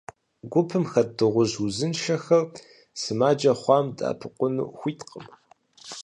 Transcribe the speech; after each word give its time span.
Гупым 0.51 0.83
хэт 0.91 1.09
дыгъужь 1.17 1.55
узыншэхэр 1.65 2.43
сымаджэ 3.01 3.53
хъуам 3.61 3.85
дэӏэпыкъуну 3.97 4.71
хуиткъым. 4.77 5.25